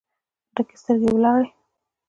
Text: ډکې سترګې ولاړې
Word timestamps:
ډکې 0.53 0.77
سترګې 0.81 1.09
ولاړې 1.11 1.47